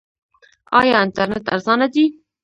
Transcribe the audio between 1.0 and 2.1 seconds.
انټرنیټ ارزانه دی؟